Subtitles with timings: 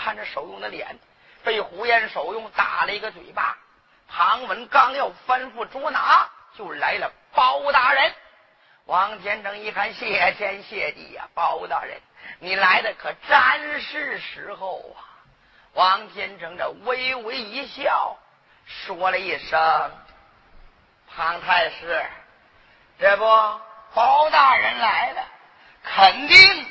[0.00, 0.98] 看着守用的脸。
[1.42, 3.56] 被胡延守用打了一个嘴巴，
[4.06, 8.12] 庞文刚要吩咐捉拿，就来了包大人。
[8.84, 11.98] 王天正一看，谢天谢地呀，包大人，
[12.40, 15.00] 你来的可真是时候啊！
[15.72, 18.18] 王天正这微微一笑，
[18.66, 19.58] 说了一声
[21.08, 22.04] ：“庞太师，
[22.98, 23.24] 这不
[23.94, 25.26] 包大人来了，
[25.82, 26.66] 肯定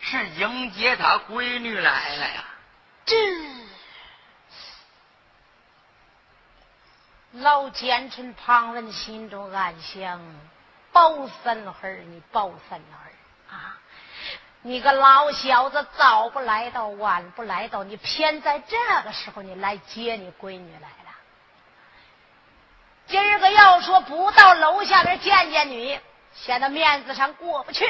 [0.00, 2.44] 是迎接他闺女来了呀。”
[3.04, 3.16] 这。
[7.32, 10.20] 老奸臣庞文心中暗想：
[10.92, 13.78] 包三儿，你包三儿啊！
[14.60, 21.10] 你个老小子，早不来到，晚不来到，你偏在这个时候你来接你闺女来了。
[23.06, 25.98] 今儿个要说不到楼下边见见你，
[26.34, 27.84] 显得面子上过不去。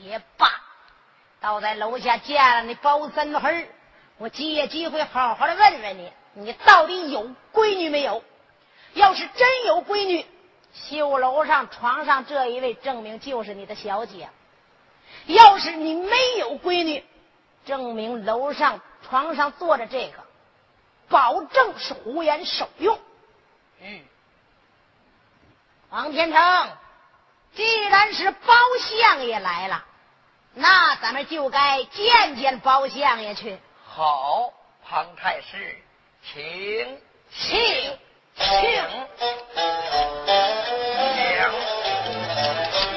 [0.00, 0.50] 也罢，
[1.46, 3.68] 倒在楼下见了你包三儿，
[4.18, 6.12] 我借机会好好的问问你。
[6.34, 8.24] 你到底有闺女没有？
[8.94, 10.26] 要是真有闺女，
[10.74, 14.26] 绣楼上床上这一位证明就是你的小姐；
[15.26, 17.04] 要是你没有闺女，
[17.64, 20.24] 证明楼上床上坐着这个，
[21.08, 22.98] 保证是胡言守用。
[23.80, 24.00] 嗯，
[25.90, 26.68] 王天成，
[27.54, 29.84] 既然是包相爷来了，
[30.58, 33.58] 那咱们就该见见包相爷去。
[33.84, 34.50] 好，
[34.88, 35.76] 庞太师。
[36.32, 36.42] 请，
[37.30, 37.98] 请，
[38.34, 38.46] 请，
[42.82, 42.95] 请。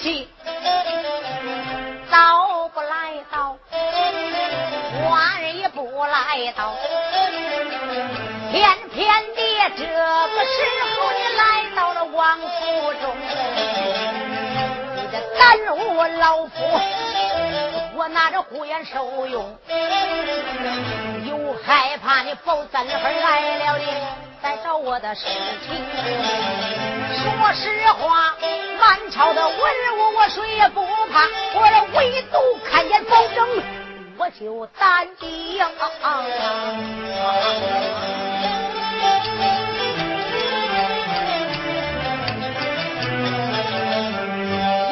[0.00, 0.28] 东西，
[2.10, 3.58] 早不来到，
[5.10, 6.74] 晚也不来到，
[8.50, 10.56] 偏偏的这个时
[10.96, 11.42] 候你来
[11.76, 13.14] 到了王府中，
[14.96, 16.50] 你这耽误我老夫，
[17.94, 19.54] 我拿着护眼受用，
[21.26, 23.84] 又害怕你包三分来了的。
[24.42, 25.26] 在找我的事
[25.66, 25.76] 情，
[27.12, 28.34] 说实话，
[28.90, 31.60] 满朝的文武我谁也不怕，我
[31.94, 33.48] 唯独看见保证，
[34.18, 35.58] 我就担定。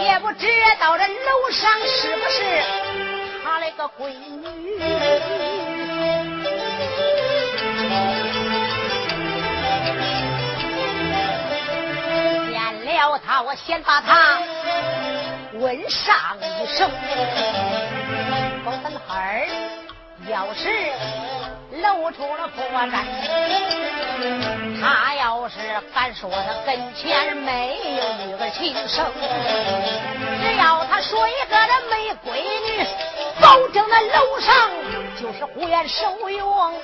[0.04, 0.46] 也不知
[0.78, 2.62] 道这楼上是不是
[3.42, 4.10] 他那个闺
[4.40, 5.57] 女。
[13.10, 14.38] 了他，我先把他
[15.55, 16.90] 问上一声。
[18.64, 19.46] 包三孩儿
[20.28, 20.69] 要是
[21.82, 23.05] 露出了破绽，
[24.82, 25.55] 他要是
[25.94, 29.06] 敢说他跟前没有女儿亲生，
[30.43, 32.84] 只要他说一个人没闺女，
[33.40, 34.70] 保证那楼上
[35.20, 36.75] 就是胡言受用。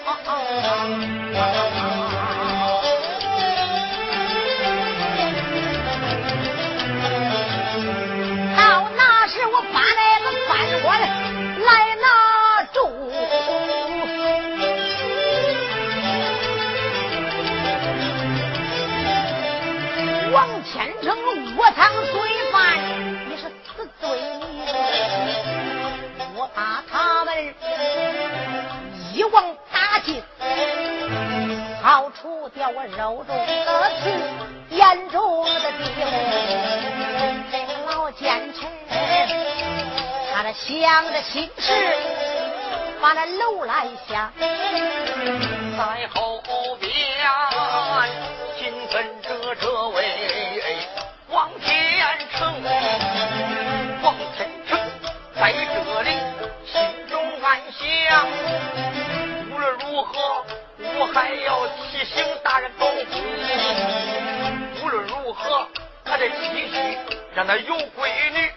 [32.88, 34.10] 揉中的刺，
[34.70, 35.80] 眼中的钉。
[37.50, 38.68] 这个老奸臣，
[40.34, 41.72] 他这想着心事，
[43.00, 46.42] 把那楼来下，在后
[46.80, 46.90] 边
[48.58, 50.04] 紧跟着这位
[51.30, 51.72] 王天
[52.32, 52.62] 成，
[54.02, 54.78] 王天成
[55.34, 56.10] 在这里
[56.66, 56.72] 心
[57.08, 58.26] 中暗想，
[59.50, 60.12] 无论如何，
[60.98, 61.66] 我还要
[67.34, 68.50] 让他有闺女。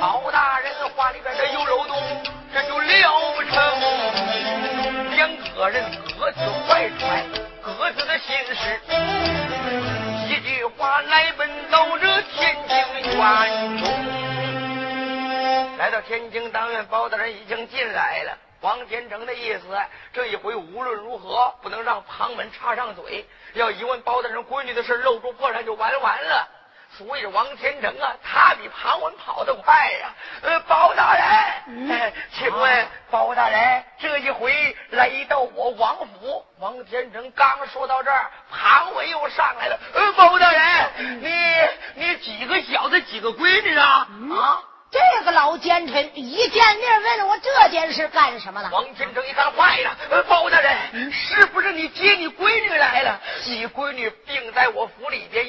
[0.00, 1.96] 包大人话里边的有漏洞，
[2.52, 3.52] 这就了不成。
[5.16, 5.84] 两个人
[6.18, 7.24] 各自怀揣
[7.62, 8.80] 各自的心事，
[10.28, 12.76] 一句话来奔到这天津
[13.16, 13.88] 院中。
[15.78, 18.38] 来到天津当院，包大人已经进来了。
[18.60, 19.60] 王天成的意思，
[20.12, 26.48] 这一回无论如何不能让旁门插上嘴，要一问包大人闺女的事，露出破绽就完完了。
[26.98, 39.78] 所以王天成啊，他比庞文跑得快呀、呃，包大人，嗯请问包大人，这一回来到我王府，王天成刚说到这儿，庞文又上来了。
[39.94, 41.32] 呃，包大人，你
[41.94, 44.06] 你几个小子，几个闺女啊？
[44.38, 44.62] 啊？
[44.92, 48.68] 这个老奸臣一见面问我这件事干什么了？
[48.70, 53.18] 王天成一看坏了，呃，包大人，是不是你接你闺女来了？
[53.46, 55.46] 你闺女病在我府里边，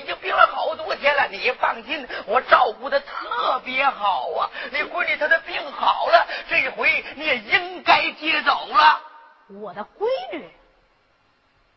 [1.04, 1.28] 天了。
[1.28, 4.50] 你放心，我照顾的特别好啊。
[4.72, 9.02] 你闺女她的病好了，这回你也应该接走了。
[9.50, 10.50] 我的闺女，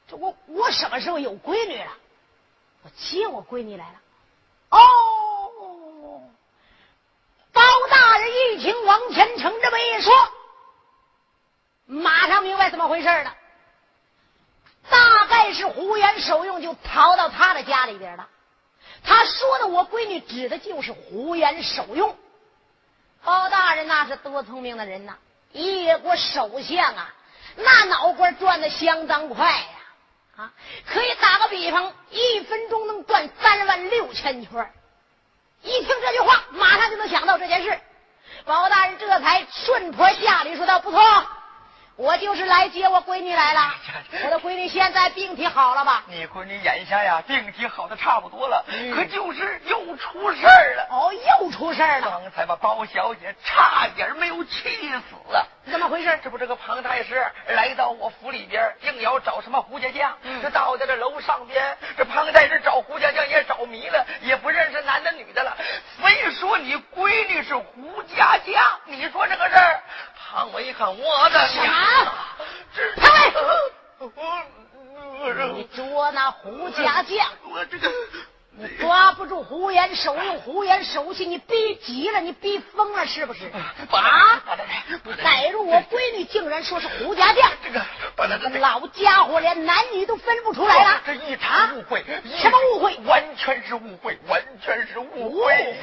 [0.08, 1.90] 这我我什么时候有闺女了？
[2.84, 3.94] 我接我闺女来了。
[4.70, 6.22] 哦，
[7.52, 10.12] 包大人一听王天成这么一说，
[11.86, 13.34] 马上明白怎么回事了。
[14.88, 18.28] 大概是胡言受用，就逃到他的家里边了。
[19.06, 22.16] 他说的我闺女指的就是胡言受用。
[23.24, 25.16] 包大人那是多聪明的人呐！
[25.52, 27.14] 一国首相啊，
[27.56, 29.66] 那脑瓜转的相当快呀！
[30.36, 30.52] 啊，
[30.86, 34.72] 可以打个比方，一分钟能转三万六千圈。
[35.62, 37.80] 一听这句话，马上就能想到这件事。
[38.44, 41.00] 包大人这才顺坡下驴，说道：“不错，
[41.96, 43.74] 我就是来接我闺女来了。
[44.24, 46.04] 我的闺女现在病体好了吧？
[46.08, 50.86] 你闺女眼下呀，病体好的差不多了，可就是又出事儿了。
[50.90, 51.10] 哦，
[51.40, 54.50] 又出事儿了，刚才把包小姐差点没有气
[55.08, 55.42] 死啊！
[55.70, 56.18] 怎么回事？
[56.22, 60.16] 这不，这个庞太师来到我府里边，硬要找什么胡家将。
[60.42, 65.56] 这到在这楼上边，这庞太师找胡家将也找迷了，也不认识男的女的了。
[66.00, 69.80] 非说你闺女是胡家将，你说这个事儿，
[70.16, 71.74] 庞伟一看，我的娘！
[75.24, 77.90] 这你捉那胡家将，我这个
[78.58, 83.50] 你抓不住胡言手用，胡言手气，你逼急了，你逼疯了是不是？
[83.90, 84.42] 啊！
[85.06, 87.80] 你逮住我闺女，竟然说是胡家将，这个
[88.16, 91.00] 把他这老家伙连男女都分不出来了。
[91.06, 92.04] 这一场误会，
[92.36, 92.96] 什么误会？
[93.06, 95.76] 完全是误会，完全是误误会！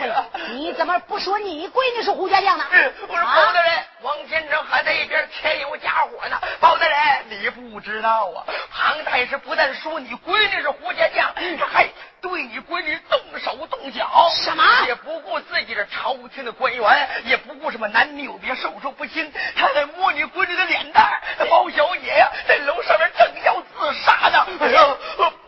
[0.49, 2.65] 你怎么不说你闺女是胡家将呢？
[2.73, 6.37] 嗯我说包啊大人，王先生还在一边添油加火呢。
[6.59, 6.97] 包大人，
[7.29, 11.87] 你不知道啊，庞太师不但说你闺女是胡家将，这还
[12.23, 14.31] 对你闺女动手动脚。
[14.33, 21.05] 什么也不顾自己是朝廷的官员，也不顾什么男女有别、授受不亲，他在摸你闺女的脸蛋
[21.49, 24.47] 包小姐呀，在楼上面正要自杀呢。
[24.61, 24.97] 哎呀，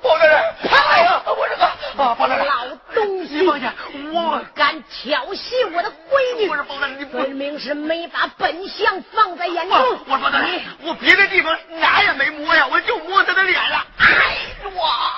[0.02, 1.66] 包大人，哎呀，我这个
[2.04, 3.74] 啊，包大人，老东西，放下
[4.12, 4.44] 我。
[4.54, 9.78] 敢挑衅我的闺女不是包大人，你不分明是没把本相放在眼中。
[9.80, 10.46] 我我说的，
[10.82, 13.86] 我别的地方哪也没摸呀，我就摸她的脸了。
[13.98, 14.06] 哎
[14.64, 14.70] 呦！
[14.70, 15.15] 我说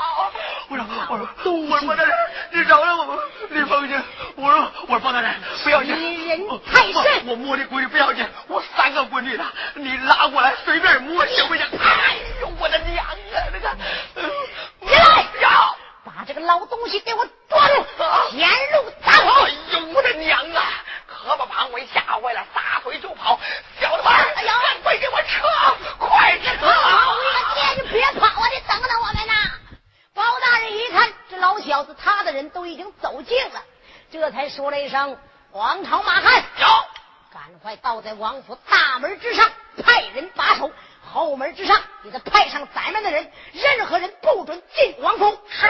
[1.10, 2.14] 我说东我说包大人，
[2.52, 4.04] 你饶了我吧，你放心。
[4.36, 5.34] 我说我说包大人，
[5.64, 6.40] 不要紧，你人
[6.72, 6.94] 太甚
[7.26, 11.66] 我我摸你闺女不要紧，我三三个闺女呢，你拉过来随便摸行不行？
[11.78, 13.14] 哎呦，我的娘啊！
[13.52, 13.70] 那个，
[14.80, 17.86] 你来呀，把这个老东西给我抓住，
[18.32, 19.44] 天路打跑！
[19.44, 20.64] 哎呦，我的娘啊！
[21.06, 23.38] 可把庞伟吓坏了，撒腿就跑。
[23.82, 25.46] 小子们，哎呀，快给我撤！
[26.00, 26.52] 快撤！
[27.76, 28.48] 你别跑啊！
[28.54, 29.34] 你等等我们呐！
[30.28, 33.64] 包大人一看，这老小子他的人都已经走近了，
[34.12, 35.18] 这才说了一声
[35.54, 36.68] ：“王朝马汉，有，
[37.32, 39.50] 赶快倒在王府大门之上，
[39.82, 40.70] 派人把守；
[41.02, 45.66] 后门之上，你再派上咱们的人，任何人不准进王府。”是。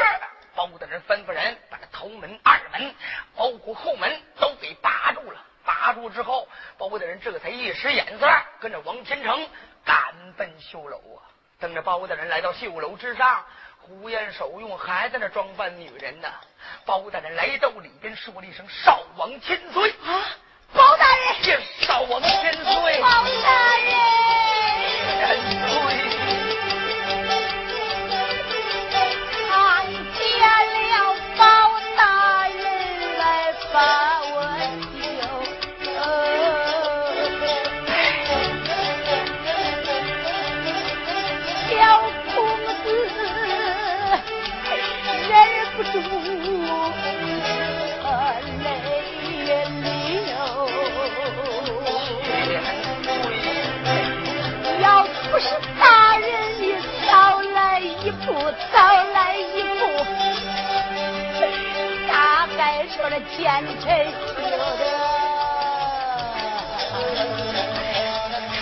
[0.56, 2.96] 包大人吩咐人把这头门、二门，
[3.36, 5.40] 包括后门都给把住了。
[5.64, 6.48] 把住之后，
[6.80, 8.28] 包大人这才一使眼色，
[8.60, 9.48] 跟着王天成
[9.86, 11.30] 赶奔绣楼啊。
[11.60, 13.44] 等着包大人来到绣楼之上，
[13.88, 16.28] 胡言守用还在那装扮女人呢。
[16.86, 20.26] 包大人来到里边，说了一声：“少王千岁啊！”
[20.74, 23.08] 包大人，少王千岁，包
[23.44, 23.94] 大人，
[25.50, 26.17] 千岁。
[58.78, 59.80] 到来一步，
[62.08, 64.86] 大概说了奸臣有的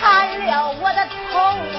[0.46, 1.75] 了我的头。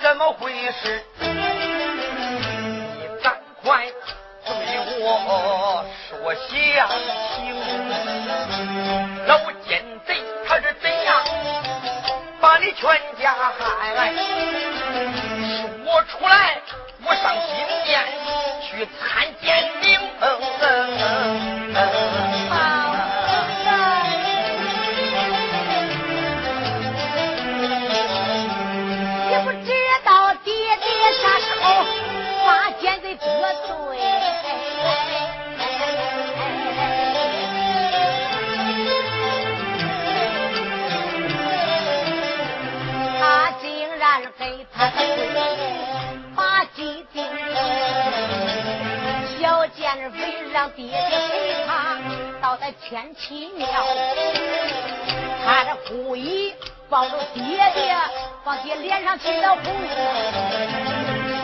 [0.00, 1.02] 怎么回事？
[1.18, 3.86] 你赶快
[4.44, 4.50] 对
[5.00, 5.04] 我
[6.08, 6.88] 说详
[7.34, 7.36] 情
[9.26, 9.30] 老
[9.66, 10.08] 奸贼
[10.46, 11.24] 他是怎样
[12.40, 14.12] 把你全家害
[15.84, 16.60] 说出来
[17.04, 18.04] 我上金殿
[18.62, 19.46] 去参见
[19.80, 19.98] 您
[50.56, 51.98] 让爹爹陪他
[52.40, 53.68] 到那天齐庙，
[55.44, 56.54] 他这故意
[56.88, 57.42] 抱着爹
[57.74, 57.94] 爹，
[58.42, 59.64] 往爹脸上亲了红。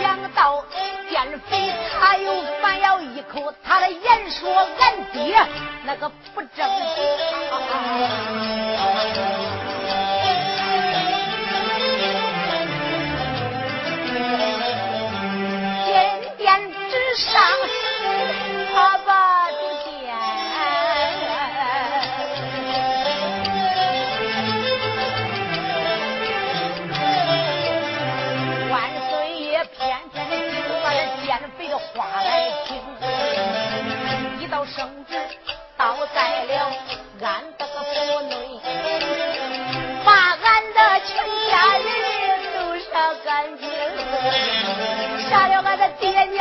[0.00, 0.64] 想到
[1.11, 5.38] 奸匪，他又反咬一口，他的言说俺爹
[5.85, 6.66] 那个不争。
[35.82, 36.70] 倒在了
[37.22, 37.90] 俺的个府
[38.28, 38.32] 内，
[40.04, 40.08] 把
[40.44, 41.10] 俺的全
[41.50, 41.84] 家人
[42.54, 42.56] 都
[42.88, 42.92] 杀
[43.24, 43.26] 干
[43.58, 43.66] 净，
[45.28, 46.40] 杀了俺的爹娘。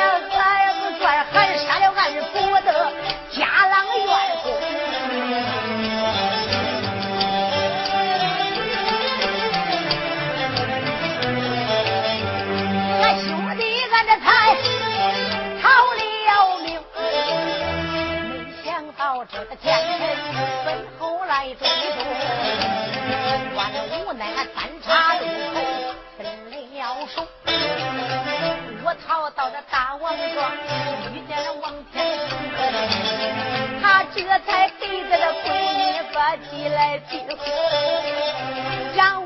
[37.10, 39.21] 起来救，让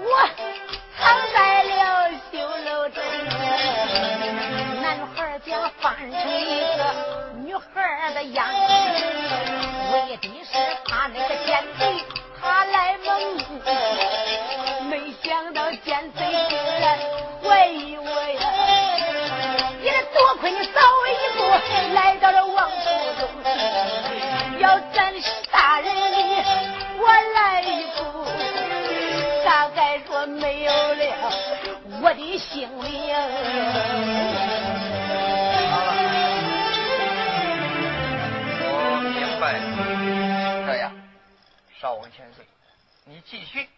[43.08, 43.70] 你继续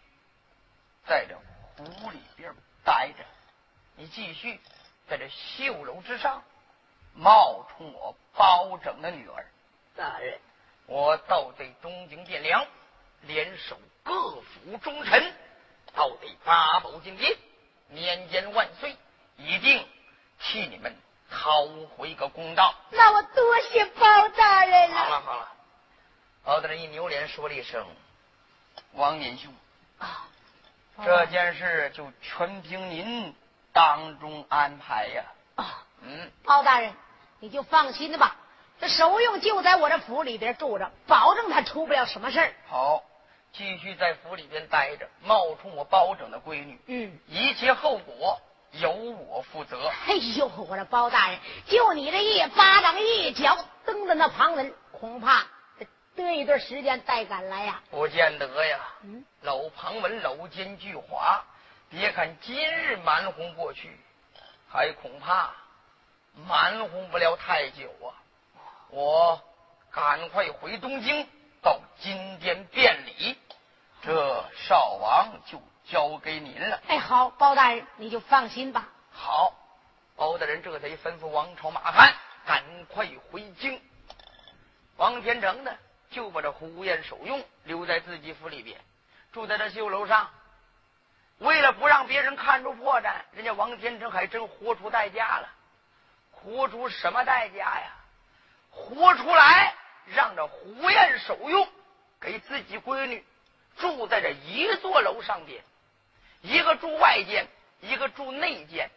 [1.06, 1.36] 在这
[1.76, 3.22] 湖里边待着，
[3.94, 4.58] 你继续
[5.06, 6.42] 在这绣楼之上
[7.14, 9.46] 冒充我包拯的女儿。
[9.94, 10.40] 大人，
[10.86, 12.66] 我倒得东京汴梁，
[13.22, 15.34] 联手各府忠臣，
[15.94, 17.36] 倒对八宝金殿，
[17.88, 18.96] 年间万岁，
[19.36, 19.86] 一定
[20.38, 20.96] 替你们
[21.30, 22.74] 讨回个公道。
[22.92, 24.96] 那我多谢包大人了。
[24.96, 25.52] 好了好了，
[26.44, 27.86] 包大人一扭脸说了一声
[28.98, 29.54] ：“王年兄，
[29.98, 30.26] 啊，
[31.04, 33.32] 这件事就全凭您
[33.72, 35.24] 当中安排呀。
[35.54, 36.92] 啊，”嗯，包大人，
[37.38, 38.36] 你就放心的吧。
[38.80, 42.52] 这守用就在我这府里边住着，保证他出不了什么事儿。
[42.68, 43.02] 好，
[43.52, 48.40] 继续在府里边待着，冒充我包拯的闺女，嗯，一切后果
[48.72, 49.90] 由我负责。
[50.08, 55.46] 哎呦，我这包大人，就你这一巴掌一脚蹬的那旁人，恐怕
[56.24, 57.82] 得一段时间再赶来呀。
[57.90, 58.78] 不见得呀。
[59.02, 61.40] 嗯，老庞文老奸巨猾，
[61.88, 63.98] 别看今日瞒哄过去，
[64.68, 65.50] 还恐怕
[66.46, 68.14] 瞒哄不了太久啊。
[68.90, 69.42] 我
[69.90, 71.26] 赶快回东京，
[71.62, 73.36] 到金殿辩理，
[74.02, 76.80] 这少王就交给您了。
[76.88, 78.88] 哎，好，包大人，你就放心吧。
[79.10, 79.52] 好，
[80.16, 82.14] 包大人这才吩咐王朝马汉
[82.46, 83.80] 赶快回京。
[84.96, 85.72] 王天成呢，
[86.10, 88.80] 就把这胡彦守用留在自己府里边，
[89.32, 90.30] 住在这绣楼上。
[91.38, 95.48] 为了不让别人看出破绽，人家王天成还真活出代价了。
[96.30, 97.94] 活出什么代价呀？
[98.70, 99.74] 活出来
[100.06, 101.68] 让这胡彦守用
[102.20, 103.24] 给自己闺女
[103.76, 105.62] 住在这一座楼上边，
[106.42, 107.46] 一个住外间，
[107.80, 108.90] 一个住内间。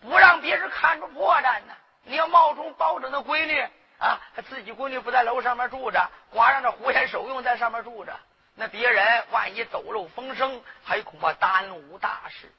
[0.00, 1.74] 不让别人看出破绽呢。
[2.04, 3.66] 你要冒充包拯的闺女
[3.98, 8.14] 啊，自己闺女不在楼上面住着，光让这狐仙守用在上面住着，
[8.54, 12.52] 那别人万一走漏风声，还恐怕耽误大事。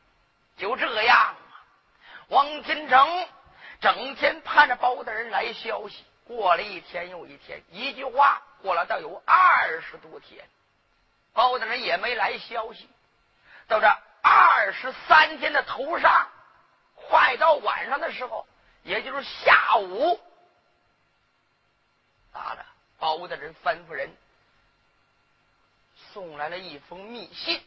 [0.57, 1.35] 就这样啊，
[2.29, 3.27] 王天成
[3.79, 6.03] 整天盼着包大人来消息。
[6.25, 10.43] 过了一天又一天，一句话过了倒有二十多天，
[11.33, 12.89] 包大人也没来消息。
[13.67, 13.87] 到这
[14.21, 16.27] 二十三天的头上。
[17.09, 18.45] 快到晚上的时候，
[18.83, 20.19] 也就是下午，
[22.37, 22.65] 咋的？
[22.99, 24.09] 包大人吩咐人
[26.13, 27.63] 送来了一封密信，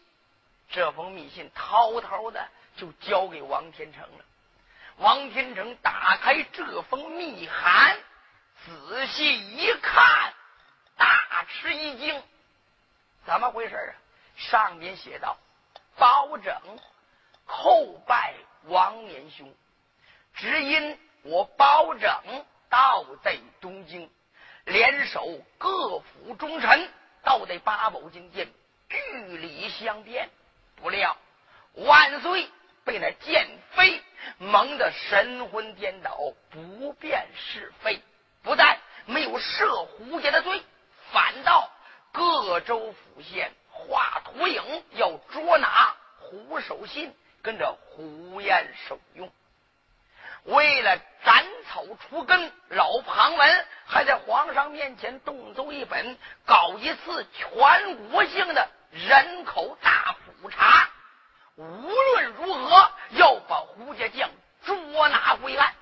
[0.71, 4.25] 这封密信滔滔的就交给王天成了。
[4.97, 7.99] 王天成打开这封密函，
[8.65, 10.35] 仔细一看，
[10.97, 12.23] 大吃一惊，
[13.25, 13.93] 怎么回事啊？
[14.37, 15.37] 上面写道
[15.97, 16.55] ：“包拯
[17.47, 19.55] 叩拜。”王年兄，
[20.35, 24.11] 只因我包拯到在东京，
[24.71, 26.89] 联手各府忠臣，
[27.25, 28.49] 到得八宝金殿
[28.89, 30.31] 据理相辩，
[30.77, 31.17] 不料
[31.75, 32.49] 万岁
[32.85, 34.01] 被那剑飞
[34.39, 36.17] 蒙得神魂颠倒，
[36.51, 38.01] 不辨是非，
[38.45, 40.63] 不但没有赦胡家的罪，
[41.11, 41.69] 反倒
[42.13, 47.13] 各州府县画图影要捉拿胡守信。
[47.43, 49.33] 跟着胡彦守用，
[50.45, 60.91] 为了斩草除根，老庞文还在皇上面前动奏一本，搞一次全国性的人口大普查。
[61.55, 64.29] 无论如何要把胡家将
[64.65, 65.73] 捉拿归案，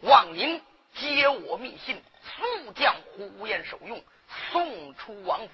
[0.00, 0.64] 望您
[0.94, 4.02] 接我密信，速将胡无艳手用
[4.50, 5.50] 送出王府，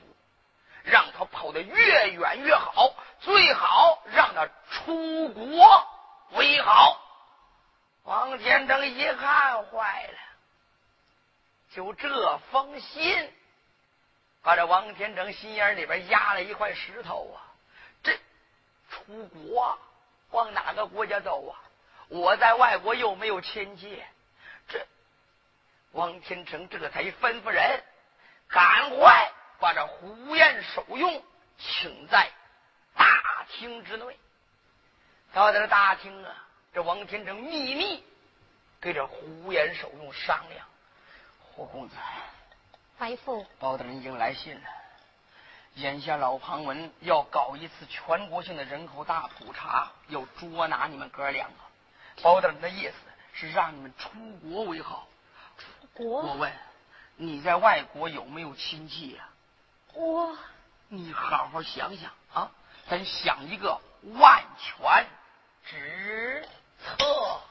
[0.84, 5.88] 让他跑得越远越好，最好让他出国
[6.34, 7.00] 为好。
[8.04, 10.18] 王天成一看，坏了，
[11.70, 13.32] 就这封信，
[14.42, 17.40] 把这王天成心眼里边压了一块石头啊！
[18.02, 18.14] 这
[18.90, 19.78] 出国
[20.30, 21.58] 往哪个国家走啊？
[22.08, 24.02] 我在外国又没有亲戚，
[24.68, 24.86] 这
[25.92, 27.82] 王天成这才吩咐人，
[28.48, 31.24] 赶快把这胡彦守用
[31.56, 32.30] 请在
[32.94, 34.18] 大厅之内。
[35.32, 36.43] 到这大厅啊，
[36.74, 38.02] 这王天成秘密
[38.80, 40.66] 给这胡延守用商量
[41.38, 41.94] ：“胡公子，
[42.98, 44.62] 白父，包大人已经来信了。
[45.76, 51.56] 眼下老庞文要搞一次全国性的人口大普查，要捉拿你们哥两个。”
[52.20, 52.94] 包大人的意思
[53.32, 55.06] 是让你们出国为好。
[55.56, 56.22] 出国？
[56.22, 56.52] 我问，
[57.14, 59.28] 你在外国有没有亲戚呀？
[59.92, 60.36] 我，
[60.88, 62.50] 你好好想想啊，
[62.88, 63.80] 咱想一个
[64.18, 65.06] 万全
[65.64, 66.48] 之
[67.00, 67.43] Oh.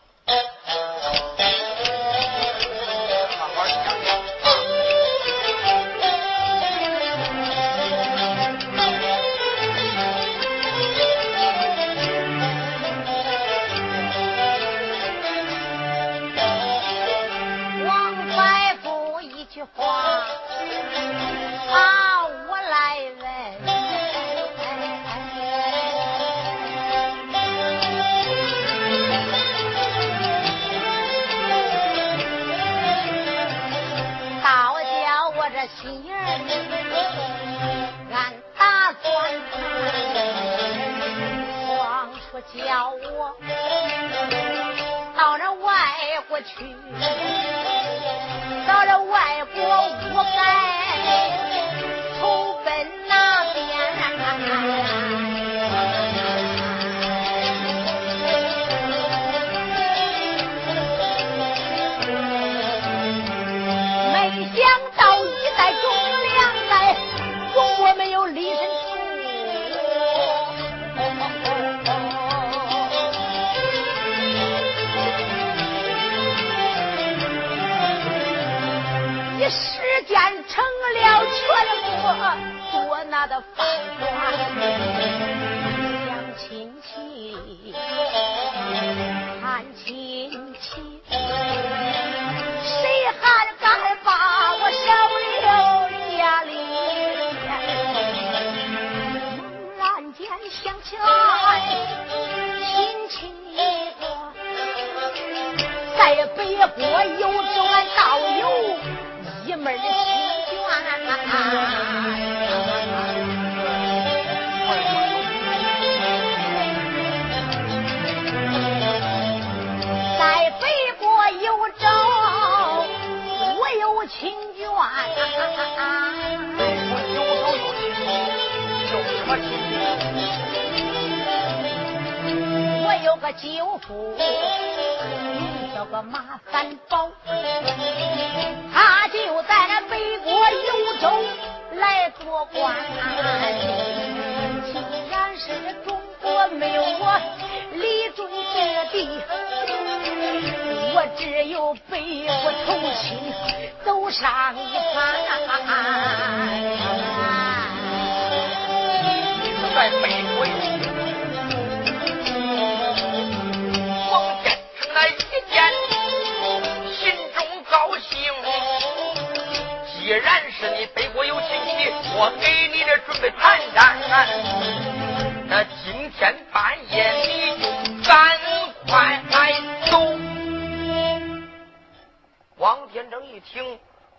[42.56, 43.36] 叫我
[45.18, 45.74] 到那外
[46.30, 46.76] 国去，
[48.68, 49.64] 到了外国
[50.14, 52.03] 我该。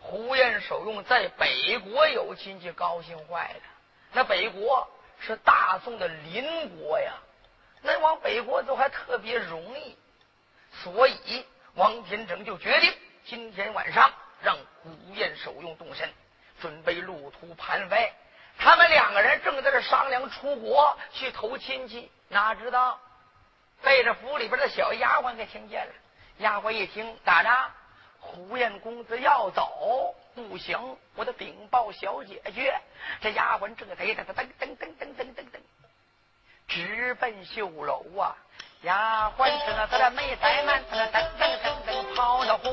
[0.04, 3.60] 胡延守用在北国有亲戚，高兴坏了。
[4.12, 4.86] 那北国
[5.18, 7.14] 是大宋的邻国呀，
[7.80, 9.96] 那往北国走还特别容易，
[10.82, 14.12] 所以王天成就决定今天晚上。
[14.42, 16.12] 让胡彦守用动身，
[16.60, 18.12] 准备路途盘外。
[18.58, 23.00] 他们两个人正在这商量出国去投亲戚，哪知道
[23.80, 25.92] 被这府里边的小丫鬟给听见了。
[26.40, 27.70] 丫鬟一听，咋着？
[28.24, 30.14] 胡燕公子要走？
[30.34, 32.74] 不行，我得禀报小姐姐。
[33.20, 35.60] 这丫鬟正在噔噔噔噔噔噔噔噔噔，
[36.66, 38.37] 直奔绣楼啊！
[38.82, 42.72] 丫鬟是那在那没怠慢，噔噔噔噔噔跑到红。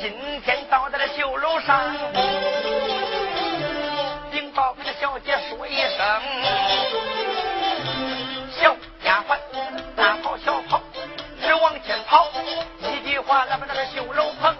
[0.00, 1.94] 今天到的了绣楼上，
[4.30, 6.22] 禀报给小姐说一声，
[8.52, 9.38] 小丫鬟
[9.94, 10.80] 大跑小跑，
[11.42, 12.26] 直往前跑，
[13.34, 14.56] 话咱们那个绣楼棚，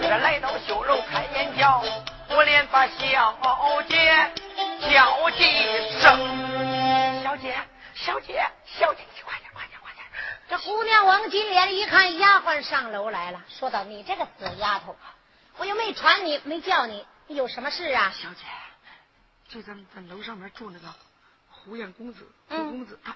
[0.00, 1.84] 这来到绣楼开眼角，
[2.30, 4.32] 我连把小姐
[4.80, 7.54] 叫几声，小姐，
[7.94, 10.06] 小姐，小姐，你快点，快点，快点！
[10.48, 14.96] 这姑娘王金莲一看丫鬟上楼来了，说道：“你这个死丫头，
[15.58, 18.46] 我又没传你，没叫你，有什么事啊？”小姐，
[19.50, 20.86] 就咱们咱楼上面住那个
[21.50, 23.14] 胡彦公子，胡公子他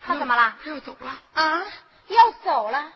[0.00, 0.56] 他怎么了？
[0.62, 1.18] 他要走了。
[1.34, 1.62] 啊，
[2.06, 2.92] 要走了？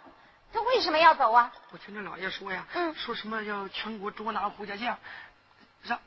[0.55, 1.53] 他为什么要走啊？
[1.73, 4.97] 我听这老爷说呀，嗯说什么要全国捉拿胡家将，
[5.83, 5.99] 让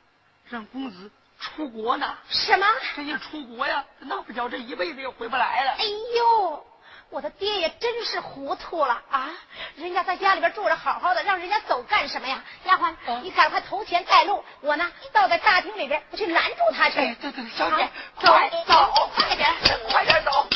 [0.48, 2.16] 让公子出国呢。
[2.30, 2.66] 什么？
[2.96, 5.72] 这一出国呀，那不叫这一辈子也回不来了。
[5.72, 5.84] 哎
[6.16, 6.66] 呦，
[7.10, 9.30] 我的爹也真是糊涂了啊！
[9.76, 12.42] 人家在家里边住着好好的，让人家走干什么呀？
[12.64, 17.00] 丫鬟，嗯你赶快头前带路，我呢倒在大厅里边，我去拦住他去。
[17.00, 17.86] 哎，对对，小姐
[18.18, 18.32] 走
[18.66, 19.54] 走，快点
[19.90, 20.48] 快点走。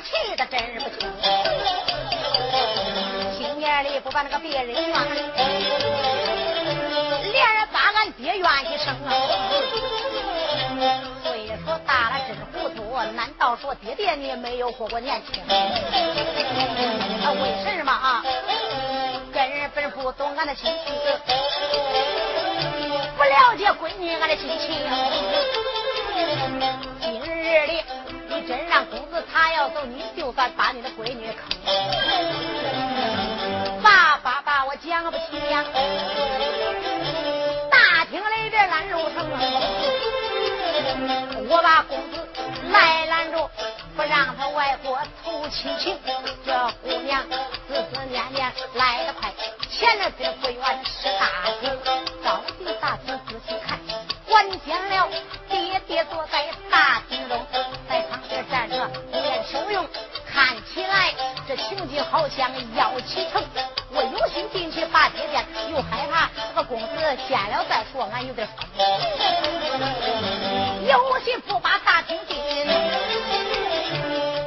[0.00, 1.08] 气的真是不轻。
[3.36, 4.92] 心眼里不把那个别人怨，
[7.32, 9.08] 连人把俺爹怨一声啊。
[11.22, 12.78] 虽说大了真是糊涂，
[13.14, 15.42] 难道说爹爹你没有活过年轻？
[15.44, 18.22] 啊，为什么啊？
[19.32, 21.20] 根本不懂俺的心思，
[23.16, 24.74] 不了解闺女俺的心情。
[28.46, 31.38] 真让公子他要走，你就算把你的闺女坑。
[33.82, 35.64] 爸爸把我讲不清呀，
[37.70, 39.26] 大厅里边拦路城，
[41.48, 42.28] 我把公子
[42.70, 43.48] 来拦住，
[43.96, 45.98] 不让他外国投亲情。
[46.44, 47.22] 这姑娘
[47.68, 49.32] 思思念念来得快，
[49.70, 51.78] 前了边不远是大厅，
[52.22, 53.78] 到底大厅仔细看，
[54.28, 55.08] 关见了
[55.48, 57.46] 爹爹坐在大厅中，
[57.88, 58.02] 在
[58.50, 59.86] 站着练手用，
[60.32, 61.12] 看起来
[61.46, 63.42] 这情景好像要启程。
[63.92, 68.66] 我有心进去把爹见，又害怕这个公子见了再说，俺有点慌。
[70.86, 72.36] 有心不把大厅进，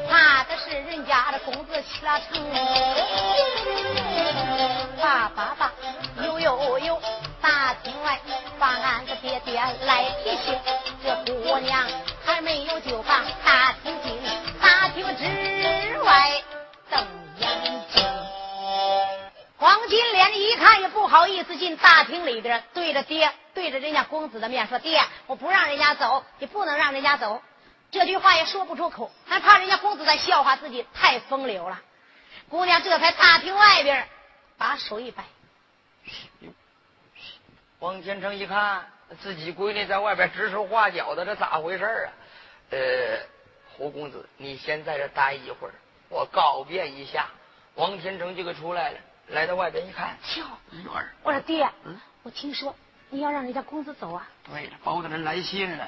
[0.10, 2.42] 怕的是人家的公子起了城。
[5.02, 5.72] 爸爸爸，
[6.24, 7.02] 有有有，
[7.42, 8.20] 大厅外
[8.58, 10.58] 把俺的爹爹来提醒，
[11.04, 11.86] 这姑娘
[12.26, 13.83] 还没有就把大厅进，大
[21.14, 27.40] 好意思进大厅里边，对着爹，对着人家公子的面说：“爹，我不让人家走，你不能让人家走。”
[27.92, 31.80] 这句话也说不出口，还怕人家公子在笑话自己太风流了。
[32.50, 34.10] 姑娘这才大厅外边
[34.58, 35.24] 把手一摆，
[37.78, 38.88] 王天成一看
[39.22, 42.10] 自己闺女在外边指手画脚的，这咋回事啊？
[42.72, 42.80] 呃，
[43.78, 45.76] 胡公子，你先在这待一会儿，
[46.10, 47.28] 我告别一下。
[47.76, 52.76] 王天成就给出来了，来到外边一看，瞧，女儿，我说爹，嗯我听说
[53.10, 54.28] 你要让人家公子走啊？
[54.44, 55.88] 对了，包大人来信了，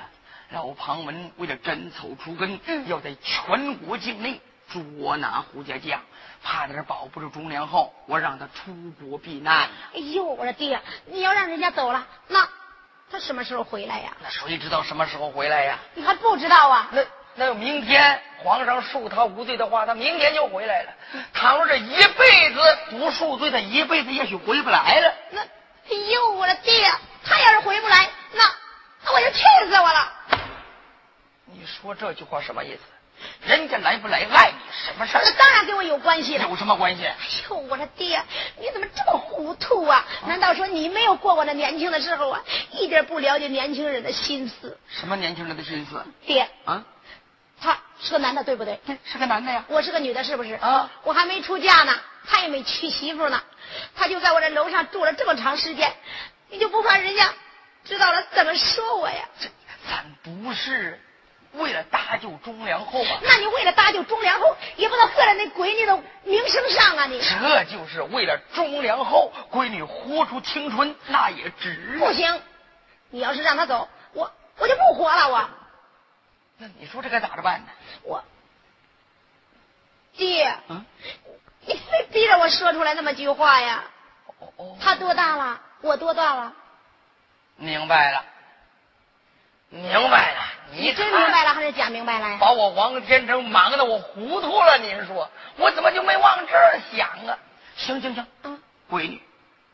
[0.51, 6.01] 老庞文为了斩草除根，嗯要在全国境内捉拿胡家将，
[6.43, 9.69] 怕他保不住忠良后，我让他出国避难。
[9.93, 12.47] 哎呦，我说爹，你要让人家走了，那
[13.11, 14.15] 他什么时候回来呀？
[14.23, 15.77] 那谁知道什么时候回来呀？
[15.93, 16.89] 你还不知道啊？
[16.91, 17.01] 那
[17.37, 20.93] 那明天皇上恕他无罪的话，他明天就回来了。
[21.33, 25.13] 倘若这一辈子不恕罪，他一辈子也许回不来了。
[25.31, 26.89] 那，哎呦，我的爹，
[27.23, 28.43] 他要是回不来，那
[29.03, 30.11] 那我就气死我了。
[31.45, 32.79] 你说这句话什么意思？
[33.45, 35.31] 人家来不来碍你什么事儿那？
[35.31, 36.47] 当然跟我有关系了。
[36.49, 37.05] 有什么关系？
[37.05, 37.15] 哎
[37.49, 38.21] 呦，我的爹，
[38.57, 40.05] 你怎么这么糊涂啊？
[40.27, 42.41] 难道说你没有过我那年轻的时候啊？
[42.71, 44.77] 一点不了解年轻人的心思。
[44.87, 46.83] 什么年轻人的心思爹，啊？
[47.99, 48.79] 他是个男的，对不对？
[49.03, 49.63] 是个男的呀。
[49.67, 50.53] 我是个女的，是不是？
[50.55, 51.93] 啊我还没出嫁呢，
[52.27, 53.41] 他也没娶媳妇呢，
[53.95, 55.93] 他就在我这楼上住了这么长时间，
[56.49, 57.33] 你就不怕人家
[57.83, 59.25] 知道了怎么说我呀？
[59.39, 59.49] 这
[59.89, 60.99] 咱不是
[61.53, 63.19] 为了搭救忠良后吧？
[63.21, 67.05] 那你为了搭救忠良后，也不能坏了那闺女的名声上啊！
[67.05, 71.97] 你这就是为了忠良后闺女活出青春，那也值。
[71.99, 72.41] 不行，
[73.09, 75.49] 你要是让他走，我我就不活了，我
[76.57, 77.67] 那你说这该咋着办呢？
[78.03, 78.23] 我
[80.15, 80.85] 爹，嗯，
[81.65, 83.83] 你非逼着我说出来那么句话呀？
[84.39, 85.61] 哦哦，他多大了？
[85.81, 86.53] 我多大了？
[87.57, 88.25] 明白了，
[89.69, 90.41] 明白了。
[90.71, 92.37] 你真明白了还是假明白了？
[92.39, 97.37] 把我王天成忙的我糊涂了，您说我怎么就没往这儿想啊？
[97.75, 99.21] 行行行，嗯，闺女，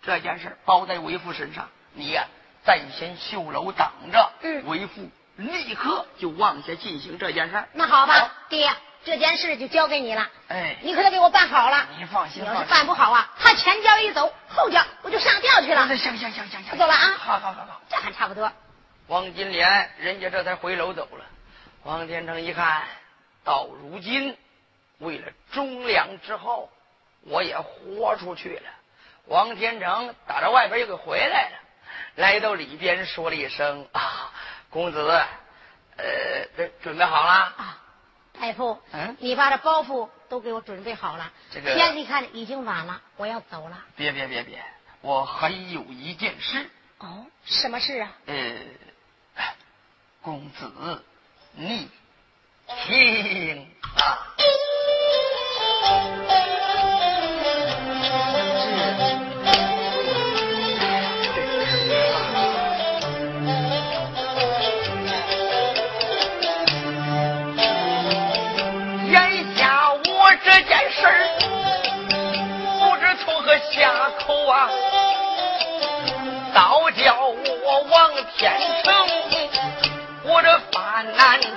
[0.02, 2.26] 这件事包在为父身上，你呀
[2.64, 5.08] 在先绣楼等着，嗯，为父
[5.48, 7.64] 立刻就往下进行这件事。
[7.74, 8.72] 那好吧，爹，
[9.04, 10.30] 这件事就交给你了。
[10.48, 11.88] 哎，你可得给我办好了。
[11.98, 15.88] 你放心，要是办不好啊，他前脚一走，后脚我就上吊去了。
[15.96, 17.14] 行行行行行，走了啊！
[17.18, 18.52] 好好好好，这还差不多。
[19.08, 21.26] 王金莲，人家这才回楼走了。
[21.84, 22.84] 王天成一看，
[23.44, 24.38] 到如今
[25.00, 26.70] 为了忠良之后，
[27.24, 28.70] 我也豁出去了。
[29.26, 31.58] 王天成打着外边又给回来了，
[32.16, 34.31] 来到里边说了一声：“啊，
[34.72, 35.00] 公子，
[35.98, 36.04] 呃，
[36.58, 37.78] 这准备好了啊？”
[38.34, 41.32] 大夫，嗯，你把这包袱都给我准备好了。
[41.52, 43.78] 这个天你看已经晚了，我要走了。
[43.96, 44.64] 别别别别，
[45.02, 46.68] 我还有一件事。
[47.00, 48.12] 哦，什么事啊？
[48.26, 48.58] 呃，
[50.22, 51.04] 公子，
[51.54, 51.88] 你
[52.86, 54.28] 听啊。
[78.38, 78.52] 天
[78.84, 78.94] 成，
[80.24, 81.50] 我这犯难情。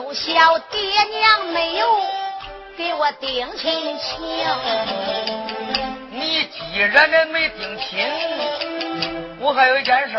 [0.00, 1.86] 年纪幼小，爹娘没有
[2.76, 4.20] 给我定亲情。
[6.10, 8.08] 你既然没定亲，
[9.38, 10.18] 我还有一件事。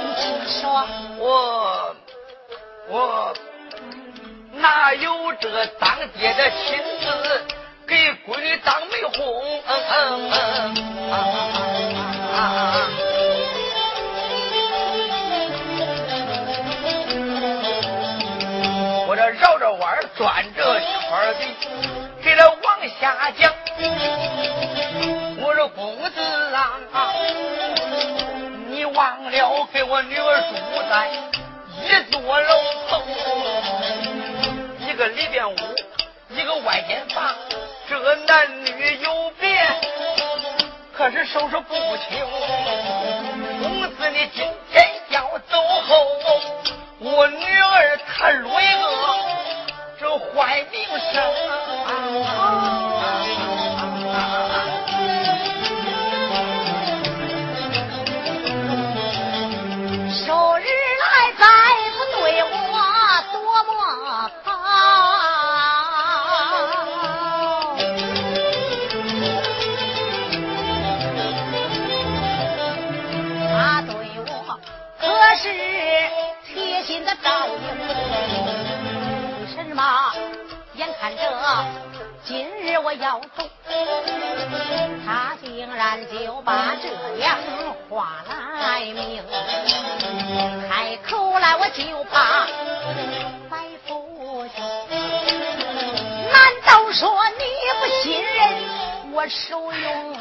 [0.00, 0.86] 你请说。
[1.18, 1.96] 我
[2.88, 3.34] 我
[4.52, 7.46] 哪有这当爹的亲自
[7.86, 7.96] 给
[8.26, 9.62] 闺女当媒红？
[9.66, 10.74] 嗯嗯
[12.32, 13.09] 嗯
[19.40, 20.88] 绕着弯转着圈
[21.26, 21.34] 的
[22.22, 23.50] 给他往下讲。
[25.42, 26.20] 我说公子
[26.92, 27.14] 啊，
[28.68, 30.54] 你忘了给我女儿住
[30.90, 31.08] 在
[31.82, 32.54] 一座楼
[32.88, 33.02] 头，
[34.78, 35.56] 一个里边屋，
[36.28, 37.34] 一个外间房，
[37.88, 39.58] 这男女有别，
[40.92, 42.26] 可是收拾不清。
[43.62, 46.06] 公子你今天要走后，
[47.02, 48.82] 我女儿她落一个
[49.98, 51.22] 这坏名声。
[60.12, 60.64] 收日
[61.00, 61.04] 来
[61.38, 61.44] 再
[61.94, 62.54] 不对我
[63.32, 63.70] 多么
[64.44, 64.48] 好，
[73.48, 73.90] 他对
[74.26, 74.30] 我
[75.00, 75.02] 可
[75.36, 75.44] 是
[77.00, 77.54] 贴心的照应。
[79.40, 80.12] 为什么？
[80.74, 81.22] 眼看着
[82.24, 83.48] 今日我要走，
[85.04, 86.88] 他竟然就把这
[87.18, 87.38] 样
[87.88, 88.22] 话
[88.60, 89.22] 来明，
[90.68, 92.46] 开口来我就怕
[93.48, 94.60] 白夫妻。
[96.30, 96.36] 难
[96.66, 97.44] 道说你
[97.80, 98.38] 不信任
[99.12, 100.16] 我手用？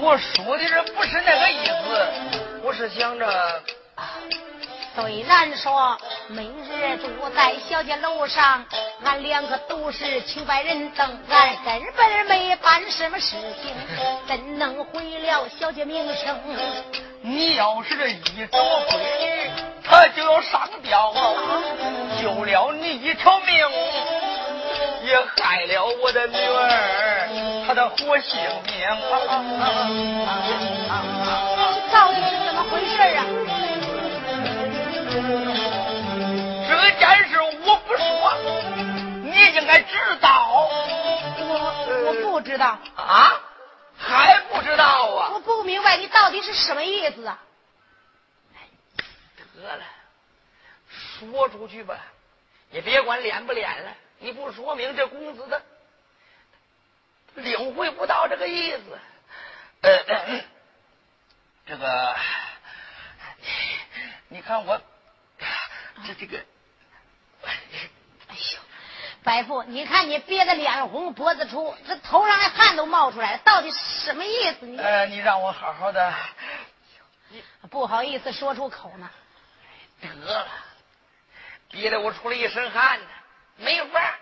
[0.00, 2.06] 我说的这不是那个意思，
[2.62, 3.26] 我是想着，
[4.96, 5.94] 虽然说
[6.26, 8.64] 每日住在小姐楼上，
[9.04, 13.74] 俺两个都是清白人等，俺根本没办什么事情，
[14.26, 16.34] 怎能毁了小姐名声？
[17.20, 18.56] 你要是这一走
[18.88, 19.50] 闺女，
[19.84, 21.34] 她就要上吊啊！
[22.22, 23.54] 救了你一条命，
[25.04, 27.28] 也害了我的女儿
[27.66, 28.88] 她的活性命
[29.28, 29.44] 啊！
[31.74, 33.26] 这到底是怎么回事啊？
[36.68, 38.02] 这件事我不说，
[39.22, 40.68] 你应该知道
[41.38, 43.40] 我我不知道，啊？
[43.98, 45.30] 还不知道啊？
[45.32, 47.38] 我不明白你到底是什么意思啊？
[49.54, 49.84] 得了，
[50.88, 51.98] 说出去吧，
[52.70, 53.90] 也别管脸不脸了。
[54.18, 55.62] 你不说明这公子的，
[57.36, 58.98] 领会不到这个意思。
[59.80, 60.44] 呃，
[61.66, 62.16] 这个，
[64.28, 64.80] 你看我，
[66.04, 66.38] 这这个，
[67.42, 67.54] 哎
[68.28, 68.60] 呦，
[69.22, 74.66] 白富，你看你憋得脸红脖子粗，这头上的汗都冒出来了，到底什么意思？
[74.66, 76.14] 你呃，你让我好好的，
[77.70, 79.10] 不好意思说出口呢。
[80.00, 80.46] 得了，
[81.70, 83.06] 憋得我出了一身汗呢，
[83.56, 84.18] 没法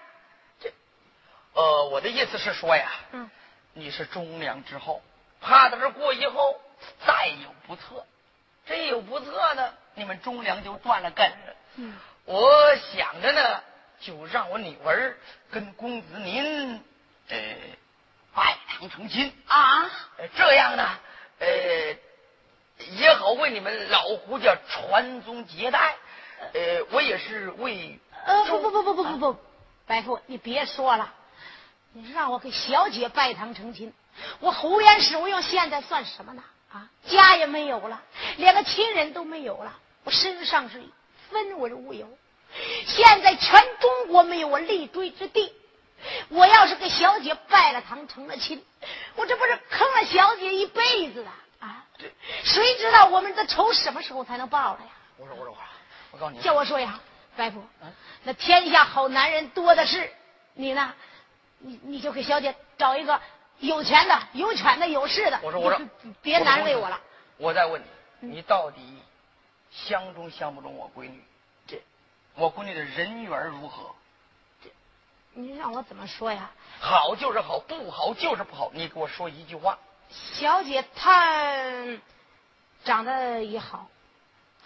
[0.60, 0.72] 这，
[1.54, 3.30] 呃，我的意思是说呀，嗯，
[3.72, 5.02] 你是忠良之后，
[5.40, 6.60] 怕的是过以后
[7.04, 8.06] 再有不测，
[8.64, 11.56] 这有不测呢，你们忠良就断了根了。
[11.76, 11.92] 嗯，
[12.24, 13.60] 我想着呢，
[14.00, 15.16] 就让我女儿
[15.50, 16.80] 跟公子您，
[17.28, 17.36] 呃，
[18.34, 19.82] 拜堂成亲啊，
[20.18, 20.88] 呃这样呢，
[21.40, 21.46] 呃，
[22.96, 25.96] 也好为你们老胡家传宗接代。
[26.52, 29.40] 呃，我也是为呃，不不不不不不不，
[29.86, 31.12] 白富，你别说了，
[31.92, 33.92] 你让我给小姐拜堂成亲，
[34.40, 36.44] 我胡言守用，现在算什么呢？
[36.70, 38.02] 啊，家也没有了，
[38.36, 40.82] 连个亲人都没有了，我身上是
[41.34, 42.06] 分文无有，
[42.86, 45.52] 现在全中国没有我立锥之地。
[46.28, 48.64] 我要是给小姐拜了堂成了亲，
[49.16, 51.34] 我这不是坑了小姐一辈子啊！
[51.58, 51.86] 啊，
[52.44, 54.92] 谁知道我们的仇什么时候才能报了呀？
[55.16, 55.64] 我说我说我说，
[56.12, 57.00] 我告诉你，叫我说呀，
[57.36, 60.08] 白婆嗯，那天下好男人多的是，
[60.54, 60.94] 你呢？
[61.58, 63.20] 你你就给小姐找一个
[63.58, 65.40] 有钱的、有权的、有势的。
[65.42, 65.80] 我说我说
[66.22, 67.00] 别难为我了。
[67.38, 67.86] 我再问你，
[68.20, 68.80] 嗯你到底
[69.74, 71.22] 相中相不中我闺女？
[71.66, 71.82] 这
[72.34, 73.94] 我闺女的人缘如何？
[74.62, 74.70] 这
[75.32, 76.50] 你让我怎么说呀？
[76.80, 78.70] 好就是好，不好就是不好。
[78.72, 79.78] 你给我说一句话。
[80.10, 81.84] 小姐她
[82.84, 83.88] 长得也好，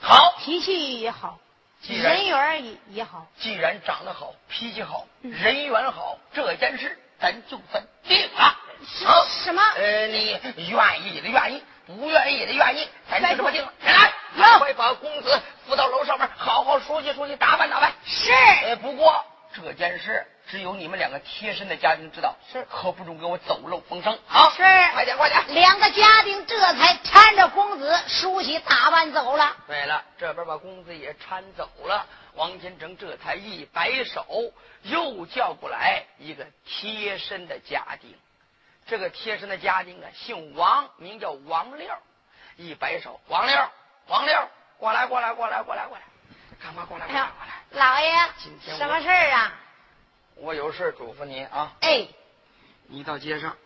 [0.01, 1.39] 好，脾气也好，
[1.81, 3.27] 既然人缘也也好。
[3.39, 8.57] 既然长得好，脾气好，嗯人缘好，这件事咱就算定了。
[8.85, 10.39] 是啊什么呃，你
[10.69, 13.73] 愿意的愿意，不愿意的愿意，咱就这么定了。
[13.81, 14.13] 来
[14.59, 17.93] 快把公子扶到楼上面，好好梳洗梳洗，打扮打扮。
[18.05, 19.25] 是哎，不过
[19.55, 24.51] 这件事只有你们两个贴身的家丁知道，是可不准给我走漏风声好！
[24.51, 24.63] 是
[24.93, 25.43] 快点快点。
[25.55, 29.57] 两个家丁这才搀着公子梳洗打扮走了。
[29.67, 34.53] 对了，这边把公子也搀走了，王金成这才一摆手，
[34.83, 38.15] 又叫过来一个贴身的家丁。
[38.87, 41.89] 这个贴身的家丁啊，姓王，名叫王六。
[42.57, 43.57] 一摆手，王六，
[44.09, 44.49] 王六，
[44.79, 46.03] 过来，过来，过来，过来，过来，
[46.63, 46.85] 干嘛？
[46.87, 49.55] 过来，哎过来，呀过来。，老爷今天，什么事儿啊？
[50.37, 52.07] 我有事嘱咐您啊，哎，
[52.87, 53.57] 你到街上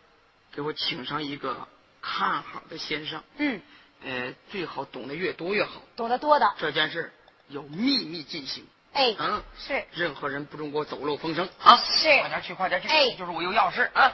[0.53, 1.69] 给我请上一个
[2.01, 3.63] 看好的先生，嗯，
[4.05, 5.81] 呃，最好懂得越多越好。
[5.97, 6.55] 懂得多的。
[6.59, 7.13] 这件事
[7.49, 8.67] 有秘密进行。
[8.95, 11.77] 哎，嗯，是任何人不准给我走漏风声啊！
[11.79, 12.89] 是快点去，快点去！
[12.89, 14.13] 哎就是我有要事啊！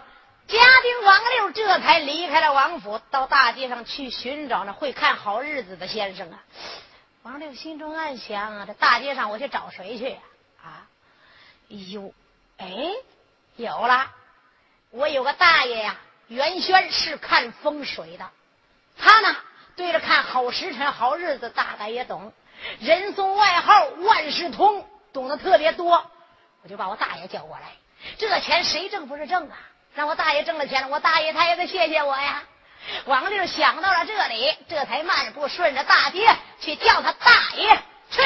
[0.49, 6.43] 家丁王六这才离开了王府，到大街上去寻找那会看好日子的先生啊。
[7.23, 10.17] 王六心中暗想啊，这大街上我去找谁去、
[10.63, 10.89] 啊？
[11.71, 12.15] 哎呦，
[12.57, 12.67] 哎，
[13.57, 14.11] 有了，
[14.91, 18.31] 我有个大爷呀、袁轩是看风水的，
[18.97, 19.37] 他呢
[19.77, 22.33] 对着看好时辰、好日子大概也懂，
[22.81, 26.11] 人送外号万事通，懂得特别多。
[26.63, 27.73] 我就把我大爷叫过来，
[28.17, 29.59] 这钱谁挣不是挣啊？
[29.99, 32.45] 让我大爷挣了钱了，我大爷他也得谢谢我呀。
[33.07, 36.25] 王六想到了这里，这才漫步顺着大街
[36.61, 37.77] 去叫他大爷
[38.09, 38.23] 去。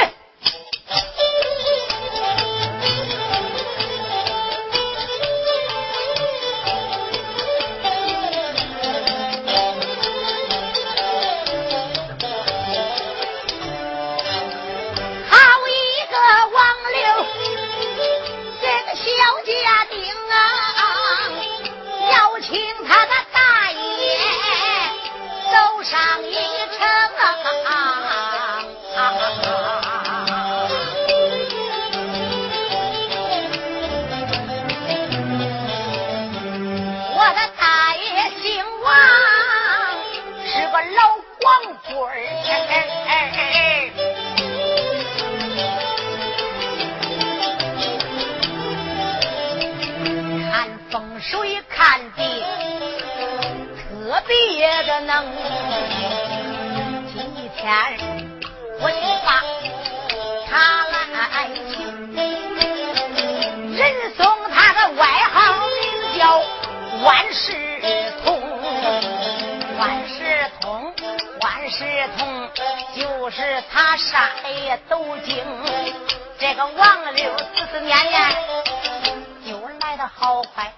[55.06, 55.24] 能。
[57.14, 57.16] 今
[57.56, 57.60] 天
[58.80, 59.42] 我就把
[60.48, 60.52] 他
[60.88, 61.76] 来请，
[63.76, 63.80] 人
[64.16, 65.34] 送他的外号
[65.66, 65.80] 名
[66.18, 66.20] 叫
[67.04, 67.52] 万事
[68.24, 68.26] 通，
[69.78, 70.18] 万事
[70.60, 70.92] 通，
[71.40, 71.84] 万事
[72.18, 72.20] 通，
[72.94, 74.30] 就是他啥
[74.64, 75.44] 也都精。
[76.38, 78.20] 这个王六思思念念。
[79.44, 80.72] 就来的好快，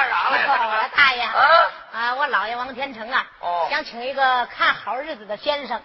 [0.00, 0.88] 干啥来了？
[0.96, 1.32] 大爷啊
[1.92, 2.14] 啊！
[2.14, 5.80] 我姥爷王天成啊，哦，想请一个看好日子的先生。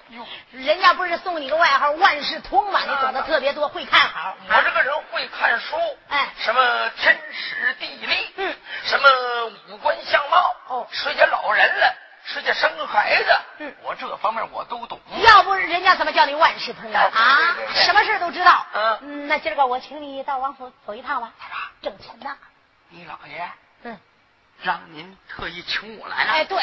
[0.52, 2.80] 人家不是送你个外号万事通嘛？
[2.82, 4.36] 你懂得特别多，会看好。
[4.48, 5.76] 我这个人会看书，
[6.10, 9.10] 哎，什么天时地利，嗯，什么
[9.70, 15.00] 五官相貌，哦，谁家老人了，谁家生孩子，嗯，我这方面我都懂。
[15.24, 17.12] 要不人家怎么叫你万事通啊？
[17.14, 18.66] 啊，什么事都知道。
[18.74, 21.34] 嗯，那今儿个我请你到王府走一趟吧。
[21.82, 22.30] 挣钱呢。
[22.90, 23.50] 你姥爷，
[23.86, 24.00] 嗯，
[24.64, 26.32] 让您特意请我来了。
[26.32, 26.60] 哎，对，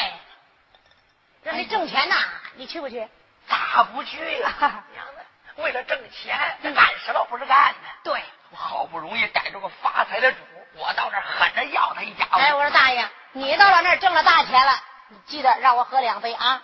[1.41, 2.15] 让你挣钱呐，
[2.55, 3.07] 你去不去？
[3.47, 4.83] 咋不去呀？
[4.93, 7.89] 娘的，为了挣钱，干什么不是干呢？
[8.03, 8.21] 对，
[8.51, 10.39] 我好不容易逮着个发财的主，
[10.75, 12.37] 我到那儿狠着要他一家伙。
[12.37, 16.61] 哎，我说大爷，你到了那儿挣了大钱了，你记得让我喝两杯啊。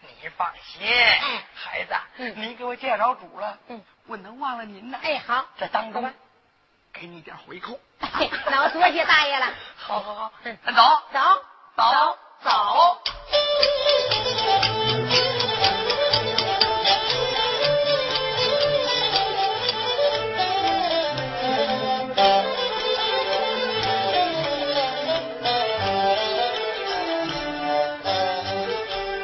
[0.00, 4.98] 你你放心，嗯孩子，嗯，您给我介绍主了，嗯，我能忘了您呢？
[5.02, 6.12] 哎，好，这当中
[6.92, 7.78] 给你点回扣。
[8.00, 9.46] 那我多谢大爷了。
[9.76, 10.82] 好好好，走
[11.12, 11.18] 走
[11.76, 12.50] 走走。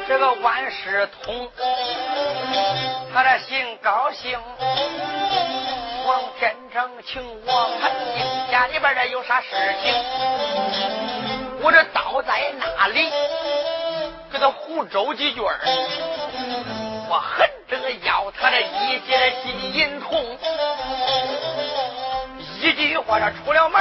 [0.09, 1.47] 这个万事通，
[3.13, 4.39] 他这心高兴。
[6.03, 9.49] 王天成请我看进家里边这有啥事
[9.83, 9.93] 情？
[11.61, 13.11] 我这刀在哪里？
[14.31, 15.59] 给他胡诌几句儿。
[17.07, 20.39] 我恨这个要他这一截的金银铜。
[22.59, 23.79] 一句话这出了门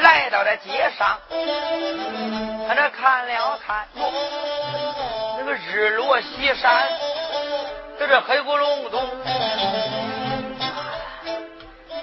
[0.00, 1.18] 来到了街上，
[2.66, 4.12] 他这看了看，哟，
[5.38, 6.88] 那个日落西山，
[7.98, 9.08] 在这黑咕隆咚。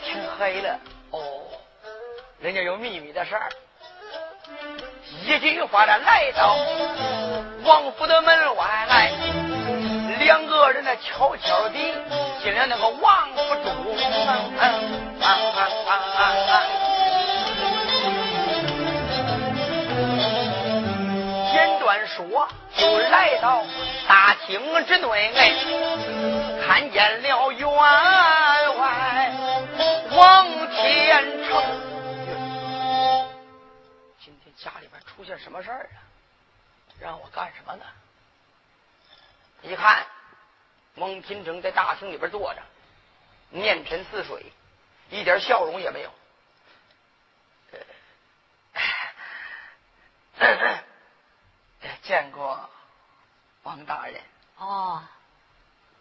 [0.04, 0.80] 天黑了
[1.12, 1.20] 哦，
[2.40, 3.50] 人家有秘密的事儿。
[5.26, 6.56] 一句话的来到
[7.64, 9.12] 王府的门外来，
[10.20, 11.78] 两个人呢悄悄地
[12.44, 13.76] 进了那个王府中。
[22.18, 23.64] 说，就来到
[24.08, 25.54] 大厅之内，哎
[26.66, 29.32] 看见了员外。
[30.10, 31.62] 王天成，
[34.20, 36.02] 今天家里边出现什么事儿啊？
[37.00, 37.86] 让我干什么呢？
[39.62, 40.04] 一看，
[40.96, 42.62] 王天成在大厅里边坐着，
[43.52, 44.44] 面沉似水，
[45.12, 46.12] 一点笑容也没有。
[52.02, 52.70] 见过
[53.64, 54.22] 王大人
[54.58, 55.04] 哦，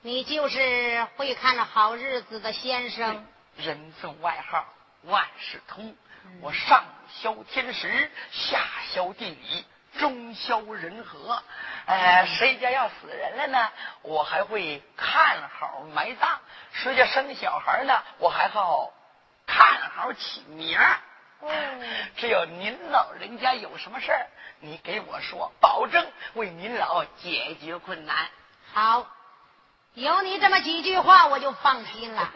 [0.03, 3.27] 你就是会看好日子的先生。
[3.57, 4.67] 人送外号
[5.03, 5.95] 万事通，
[6.41, 8.61] 我上消天时，下
[8.93, 9.65] 消地理，
[9.99, 11.43] 中消人和。
[11.87, 13.71] 呃，谁家要死人了呢？
[14.03, 16.39] 我还会看好埋葬；
[16.73, 18.03] 谁家生小孩呢？
[18.19, 18.93] 我还好
[19.47, 20.79] 看好起名。
[22.17, 24.27] 只要您老人家有什么事儿，
[24.61, 28.29] 你给我说，保证为您老解决困难。
[28.73, 29.07] 好，
[29.95, 32.33] 有你这么几句话，我就放心了。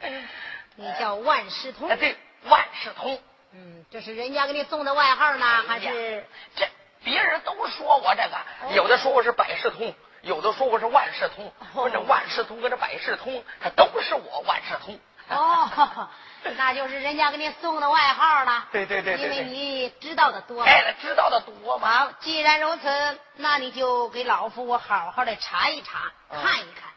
[0.76, 1.88] 你叫万事通？
[1.96, 3.20] 对，万事通。
[3.52, 6.26] 嗯，这是人家给你送的外号呢，还是
[6.56, 6.66] 这
[7.04, 11.52] 别人都说我这个，有的说我是百事通，有的说我是万事通。
[11.74, 14.98] 我这万事通跟这百事通，它都是我万事通。
[15.28, 16.08] 哦，
[16.56, 18.68] 那就是人家给你送的外号了。
[18.72, 20.62] 对对对对，因为你知道的多。
[20.62, 22.06] 哎，知道的多嘛。
[22.06, 26.90] 好，既然如此，那你就给老夫我好好的查一查，看一看，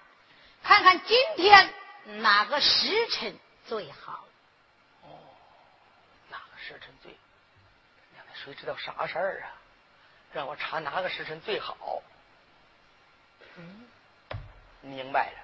[0.63, 1.73] 看看今天
[2.21, 3.37] 哪个时辰。
[3.67, 4.23] 最好
[5.01, 5.09] 哦，
[6.29, 7.17] 哪个时辰最？
[8.43, 9.49] 谁知道啥事儿啊？
[10.31, 12.03] 让我查哪个时辰最好？
[13.55, 13.87] 嗯，
[14.81, 15.39] 明白了，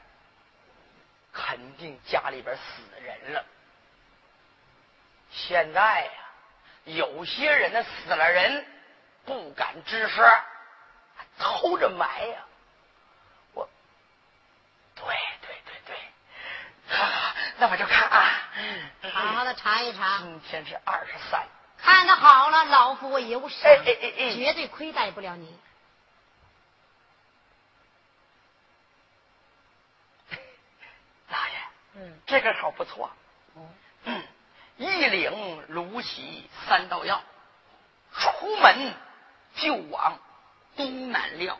[1.33, 3.43] 肯定家里边死人了。
[5.31, 6.11] 现在呀，
[6.83, 8.65] 有些人呢死了人
[9.25, 10.25] 不敢吱声，
[11.39, 12.45] 偷着埋呀。
[13.53, 13.69] 我，
[14.95, 15.05] 对
[15.41, 17.35] 对对对，啊。
[17.57, 18.49] 那我就看啊，
[19.13, 20.17] 好好的查一查。
[20.19, 25.59] 今天是二十三，看的好了，老夫我有赏，哎哎哎哎，绝对亏待不了你。
[31.29, 31.53] 老爷，
[31.93, 33.11] 嗯，这个好不错。
[33.55, 33.69] 嗯，
[34.81, 37.21] 一领芦席三道药，
[38.17, 38.93] 出门
[39.55, 40.17] 就往
[40.75, 41.55] 东南撂。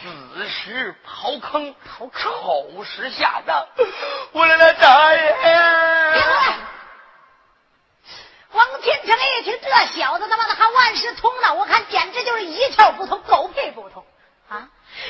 [0.00, 1.74] 子时刨坑，
[2.14, 3.66] 丑时下葬。
[4.30, 6.54] 我来了，大爷！
[8.52, 14.06] 王天成一听，这小子他妈的还万事通呢，我看简直就是一窍不通，狗屁不通
[14.48, 14.68] 啊！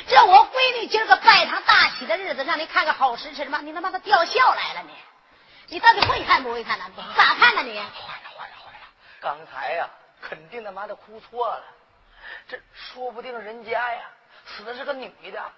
[0.08, 3.60] 这我闺女今儿个拜堂大喜的日子，让你看个好时辰吗？
[3.62, 4.94] 你他妈的吊孝来了你！
[5.68, 6.84] 你到底会看不会看呢？
[7.16, 7.78] 咋看呢你？
[7.78, 8.86] 坏了坏了坏了！
[9.20, 9.88] 刚才呀，
[10.22, 11.64] 肯定他妈的哭错了。
[12.48, 14.02] 这说不定人家呀
[14.46, 15.52] 死的是个女的，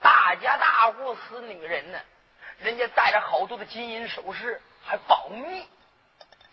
[0.00, 1.98] 大家大户死女人呢，
[2.58, 5.66] 人家带着好多的金银首饰，还保密。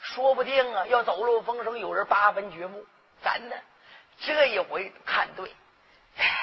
[0.01, 2.85] 说不定啊，要走漏风声，有人八分掘墓。
[3.23, 3.55] 咱呢，
[4.19, 5.53] 这一回看对。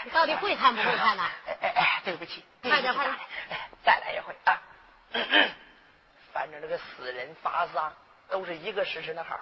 [0.04, 1.22] 你到底会看不会看呢？
[1.46, 3.16] 哎哎哎，对不起，快点快点，
[3.84, 4.62] 再来一回啊！
[6.36, 7.90] 反正这个死人发丧
[8.28, 9.40] 都是一个时辰的号。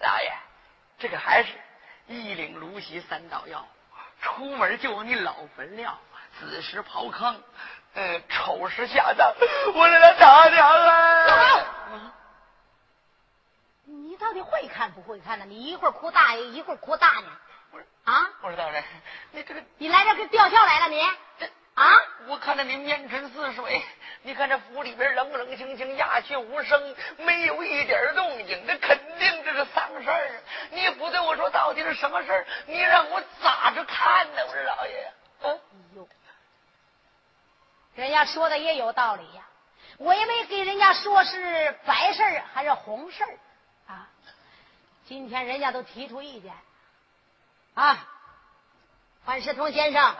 [0.00, 0.32] 老爷，
[0.98, 1.52] 这个还是
[2.08, 3.64] 一领芦席三道药，
[4.20, 5.96] 出门就往你老坟撂，
[6.40, 7.40] 子时刨坑，
[7.94, 9.32] 呃，丑时下葬。
[9.72, 11.72] 我来了，大娘啊！
[13.84, 15.44] 你到底会看不会看呢？
[15.44, 17.26] 你一会儿哭大爷，一会儿哭大娘。
[17.70, 18.30] 不是啊？
[18.40, 18.82] 不是大人，
[19.30, 20.88] 你这个你来这跟吊孝来了？
[20.88, 21.00] 你
[21.38, 21.88] 这啊？
[22.26, 23.80] 我看着你面沉似水，
[24.26, 30.42] 你看这府里边冷冷清清，鸦雀无声，没有一点动静，这肯定这是丧事儿。
[30.70, 32.46] 你也不对我说到底是什么事儿？
[32.66, 34.42] 你让我咋着看呢？
[34.46, 35.12] 我说老爷，
[35.42, 35.58] 哎
[35.94, 36.08] 呦，
[37.96, 39.46] 人家说的也有道理呀，
[39.98, 43.38] 我也没给人家说是白事儿还是红事儿。
[43.92, 44.08] 啊，
[45.04, 46.50] 今天人家都提出意见，
[47.74, 48.08] 啊，
[49.26, 50.16] 范世通先生，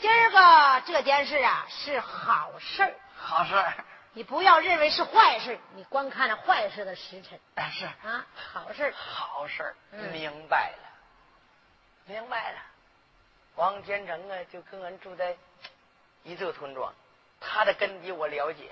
[0.00, 3.74] 今儿个这件事啊是好事儿好事儿
[4.14, 7.38] 你不要认为是坏事，你光看了坏事的时辰。
[7.70, 9.76] 是啊，好事好事
[10.10, 10.88] 明白了，
[12.06, 12.58] 明白了。
[13.56, 15.36] 王天成啊，就跟俺住在
[16.24, 16.92] 一座村庄，
[17.38, 18.70] 他的根底我了解。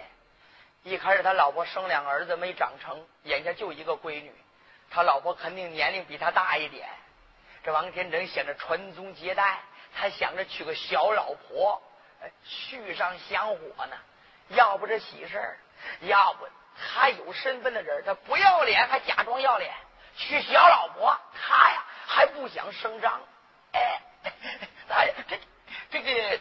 [0.82, 4.34] 一开始他老婆生两个儿子没长成，眼下就一个闺女，
[4.90, 6.88] 他老婆肯定年龄比他大一点。
[7.62, 9.60] 这王天成想着传宗接代，
[9.98, 11.82] 他想着娶个小老婆，
[12.44, 13.96] 续上香火呢。
[14.50, 15.58] 要不这喜事儿，
[16.02, 16.46] 要不
[16.76, 19.74] 他有身份的人，他不要脸还假装要脸，
[20.16, 23.20] 娶小老婆，他呀还不想声张。
[23.72, 24.00] 哎，
[24.88, 25.40] 哎，这
[25.90, 26.40] 这个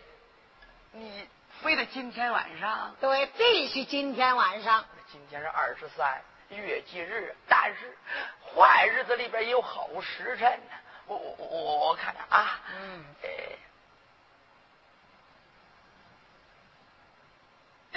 [0.92, 1.28] 你。
[1.64, 2.96] 非得今天晚上？
[3.02, 4.86] 对，必须今天晚上。
[5.12, 7.98] 今天是二十三，月忌日，但是
[8.46, 10.72] 坏日子里边也有好时辰呢。
[11.08, 13.30] 我我我我看看啊，嗯，哎，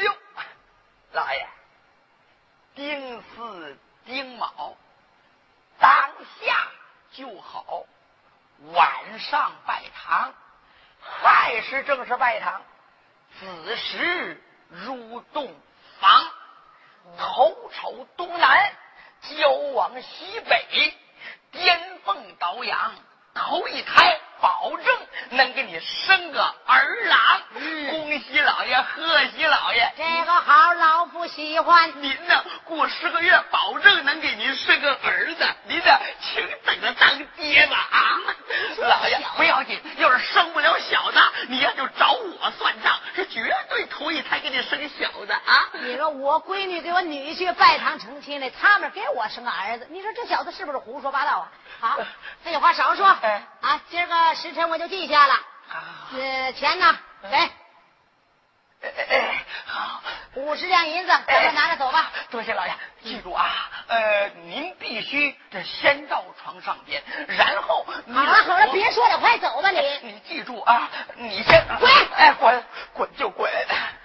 [0.02, 0.16] 哟，
[1.12, 1.48] 老爷，
[2.74, 4.76] 丁巳丁卯，
[5.78, 6.68] 当下
[7.12, 7.84] 就好，
[8.72, 10.32] 晚上拜堂，
[11.00, 12.62] 亥时正是拜堂。
[13.38, 15.52] 子时入洞
[16.00, 16.30] 房，
[17.18, 18.72] 头朝东南，
[19.22, 20.94] 脚往西北，
[21.52, 22.92] 巅峰倒仰，
[23.34, 24.20] 头一抬。
[24.40, 24.86] 保证
[25.30, 27.42] 能给你生个儿郎，
[27.90, 29.92] 恭喜老爷，贺喜老爷！
[29.96, 31.90] 这个好，老夫喜欢。
[32.02, 35.46] 您呢，过十个月，保证能给您生个儿子。
[35.66, 37.98] 您呢，请等着当爹吧啊！
[38.78, 41.18] 老爷不要紧，要是生不了小子，
[41.48, 45.68] 你呀就找我算账，是绝对头一胎给你生小子啊！
[45.82, 51.48] 你说我闺女给我女婿拜堂成亲了，他们给我生个儿子，你说这小子是不是胡说八道啊？
[51.80, 51.98] 好，
[52.42, 53.06] 废话少说，
[53.60, 55.34] 啊，今儿个时辰我就记下了。
[56.12, 56.98] 呃，钱呢？
[57.22, 57.36] 给。
[58.82, 60.02] 哎哎好，
[60.36, 62.10] 五十两银子，咱们拿着走吧。
[62.30, 67.84] 多谢老爷，记住啊，呃，您必须这先到床上边，然后。
[67.84, 69.80] 好了好了，别说了，快走吧你。
[70.02, 72.64] 你记住啊，你先滚，哎，滚
[72.94, 73.52] 滚就滚。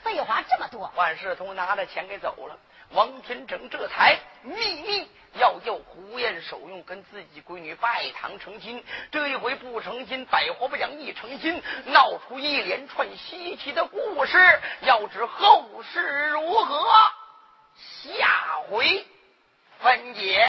[0.04, 0.92] 废话这么多。
[0.96, 2.58] 万事通拿着钱给走了，
[2.92, 5.08] 王天成这才秘密。
[5.38, 8.82] 要叫胡彦守用跟自己闺女拜堂成亲，
[9.12, 14.38] 这一回不成亲，百活不讲；一成亲，闹出一连串稀奇的故事。
[14.84, 16.88] 要知后事如何，
[17.76, 19.06] 下回
[19.82, 20.42] 分解。